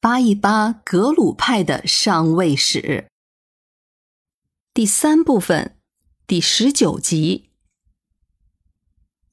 [0.00, 3.08] 扒一扒格鲁派的上位史。
[4.72, 5.76] 第三部分，
[6.24, 7.50] 第十九集。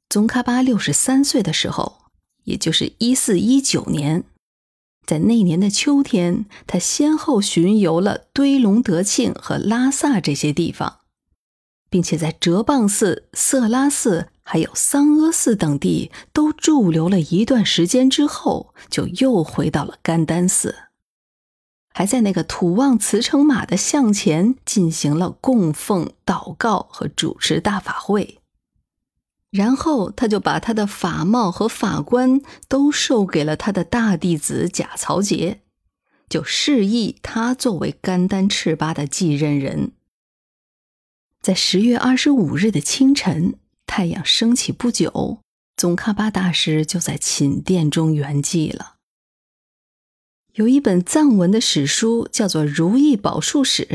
[0.09, 2.05] 宗喀巴六十三岁的时候，
[2.45, 4.23] 也就是一四一九年，
[5.05, 11.01] 在那年的秋天，他先后巡游了堆龙德庆和拉萨这些地方，
[11.95, 14.27] 并且在哲蚌寺、色拉寺。
[14.43, 20.75] 还有桑阿寺等地都驻留了一段时间之后，就又回到了甘丹寺，
[21.93, 28.39] 还在那个土旺慈城马的像前进行了供奉、祷告和主持大法会。
[29.51, 35.61] 然后他就把他的法帽和法冠都授给了他的大弟子贾曹杰，
[36.27, 39.93] 就示意他作为甘丹赤巴的继任人。
[41.45, 43.59] 在十月二十五日的清晨。
[43.85, 45.41] 太阳升起不久，
[45.77, 48.95] 宗喀巴大师就在寝殿中圆寂了。
[50.53, 53.85] 有一本藏文的史书叫做《如意宝树史》，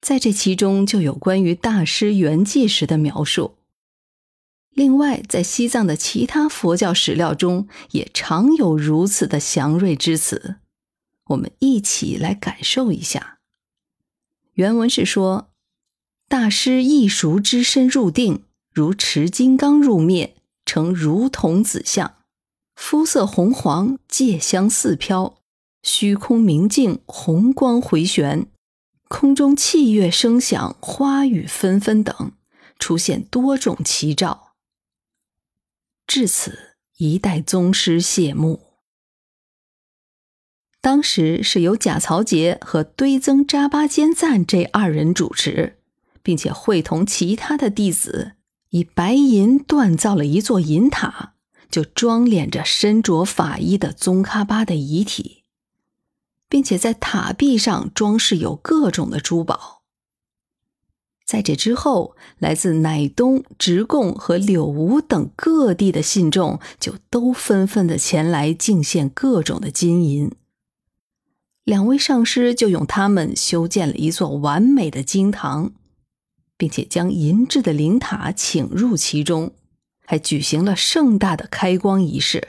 [0.00, 3.56] 在这其中就有关于大师圆寂时的描述。
[4.70, 10.58] 另外，在西藏的其他佛教史料中，也常有如此的祥瑞之词。
[11.30, 13.40] 我们一起来感受一下。
[14.52, 15.50] 原文是说，
[16.28, 18.44] 大师异熟之身入定。
[18.70, 22.14] 如持金刚入灭，成如同子相，
[22.76, 25.38] 肤色红黄，戒香四飘，
[25.82, 28.46] 虚空明镜，红光回旋，
[29.08, 32.32] 空中器乐声响，花雨纷纷等，
[32.78, 34.52] 出现多种奇兆。
[36.06, 38.60] 至此，一代宗师谢幕。
[40.80, 45.77] 当时是由贾曹杰和堆增扎巴坚赞这二人主持，
[46.28, 48.32] 并且会同其他的弟子。
[48.68, 51.32] 以白银锻造了一座银塔，
[51.70, 55.44] 就装殓着身着法衣的宗喀巴的遗体，
[56.46, 59.84] 并且在塔壁上装饰有各种的珠宝。
[61.24, 70.30] 在这之后，来自乃东、直贡和柳吴等各地的信众就都纷纷的前来敬献各种的金银。
[71.64, 75.72] 两位上师就用他们修建了一座完美的经堂。
[76.58, 79.54] 并且将银质的灵塔请入其中，
[80.04, 82.48] 还举行了盛大的开光仪式。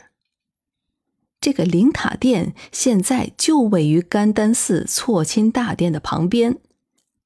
[1.40, 6.58] 这个灵塔殿现在就位于甘丹寺错钦大殿的旁边，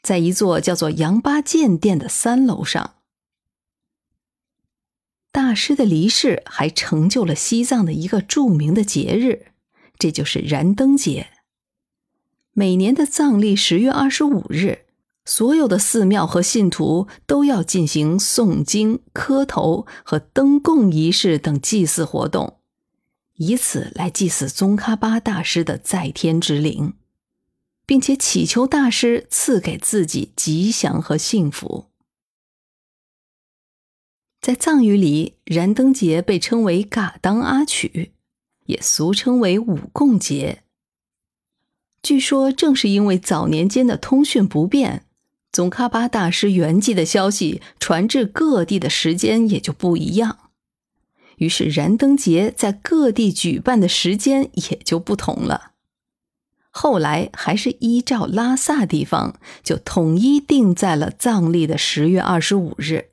[0.03, 2.95] 在一座叫做杨八剑殿的三楼上。
[5.31, 9.47] 大师的离世还成就了西藏的一个著名的节日，
[9.97, 11.29] 这就是燃灯节。
[12.51, 14.85] 每年的藏历十月二十五日。
[15.25, 22.59] 所有的寺庙和信徒都要进行诵经、磕头和灯供仪式等祭祀活动，
[23.35, 26.95] 以此来祭祀宗喀巴大师的在天之灵，
[27.85, 31.85] 并且祈求大师赐给自己吉祥和幸福。
[34.41, 38.11] 在藏语里，燃灯节被称为噶当阿曲，
[38.66, 40.63] 也俗称为五供节。
[42.01, 45.05] 据说，正是因为早年间的通讯不便。
[45.53, 50.50] 宗喀巴大师圆寂的消息传至各地的时间也就不一样，
[51.38, 55.74] 于是燃灯节在各地举办的时间也就不同了。
[56.72, 63.09] 后来还是依照拉萨地方，就统一定在了藏历的十月二十五日。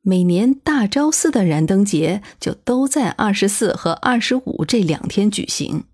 [0.00, 5.84] 每年大昭寺的燃灯节就都在二十四和二十五这两天举行。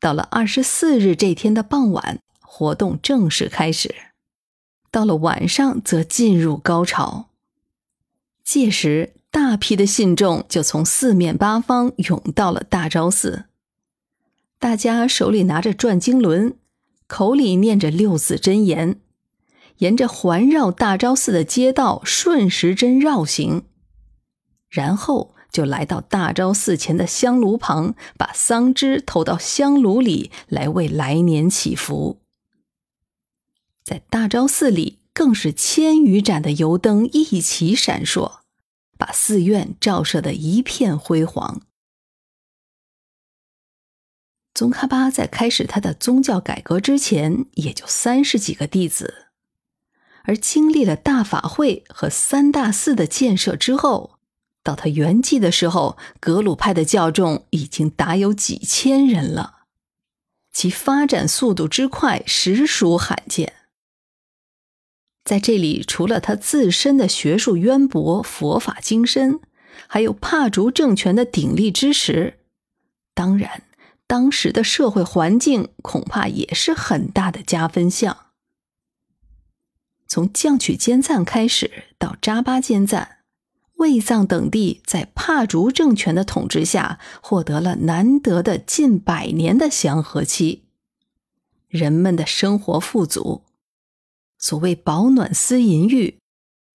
[0.00, 2.23] 到了二十四日这天的傍晚。
[2.46, 3.94] 活动正式开始，
[4.90, 7.30] 到了晚上则进入高潮。
[8.44, 13.46] 届时，大批的信众就从四面八方涌到了大昭寺，
[14.58, 16.56] 大家手里拿着转经轮，
[17.08, 19.00] 口里念着六字真言，
[19.78, 23.64] 沿着环绕大昭寺的街道顺时针绕行，
[24.68, 32.20] 然后就来到大昭寺前的香炉旁，把桑枝投到香炉里，来为来年祈福。
[33.84, 38.40] 在大昭寺里，更是千余盏的油灯一起闪烁，
[38.96, 41.60] 把寺院照射的一片辉煌。
[44.54, 49.26] 宗喀巴在开始他的宗教改革之前，也就三十几个弟子，
[50.22, 54.18] 而经历了大法会和三大寺的建设之后，
[54.62, 59.64] 到他圆寂的时候，格鲁派的教众已经达有几千人了，
[60.52, 63.52] 其发展速度之快，实属罕见。
[65.24, 69.40] 在这里，除了他自身的学术渊博、佛法精深，
[69.86, 72.40] 还有帕竹政权的鼎力支持。
[73.14, 73.62] 当然，
[74.06, 78.18] 当时的社会环境恐怕也是很大的加分项。
[80.06, 83.20] 从降曲坚赞开始到扎巴坚赞，
[83.76, 90.64] 卫藏等地在帕竹政权的统治下，获得了难得的近百年的祥和期，
[91.68, 93.43] 人们的生活富足。
[94.44, 96.18] 所谓“保暖思淫欲”，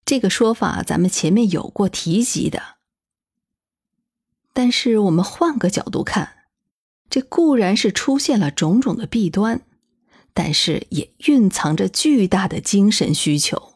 [0.03, 2.77] 这个说法咱们前面有过提及的。
[4.53, 6.47] 但是我们换个角度看，
[7.11, 9.61] 这固然是出现了种种的弊端。
[10.33, 13.73] 但是也蕴藏着巨大的精神需求。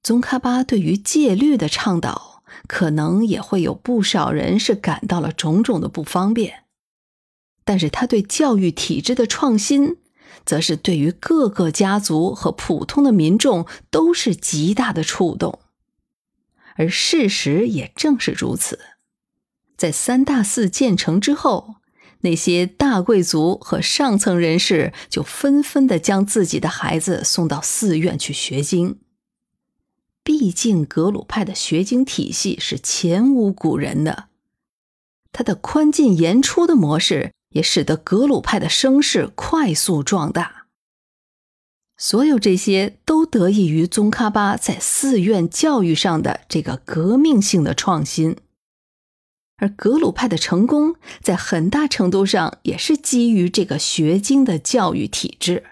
[0.00, 6.66] 宗喀巴对于戒律的倡导，可能也会有不少人是感到了种种的不方便。
[7.64, 9.96] 但是他对教育体制的创新，
[10.44, 15.60] 则是对于各个家族和普通的民众都是极大的触动。
[16.76, 18.78] 而事实也正是如此，
[19.76, 21.76] 在三大寺建成之后。
[22.24, 29.00] 那些大贵族和上层人士就纷纷的将自己的孩子送到寺院去学经。
[30.22, 34.26] 毕竟格鲁派的学经体系是前无古人的，
[35.32, 40.66] 它的宽进严出的模式也使得格鲁派的声势快速壮大。
[41.96, 48.36] 所有这些都得益于宗喀巴在寺院教育上的这个革命性的创新。
[49.58, 55.64] 而格鲁派的成功，在很大程度上也是基于这个学经的教育体制。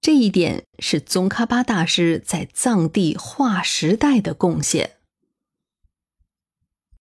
[0.00, 4.97] 这一点是宗喀巴大师在藏地划时代的贡献。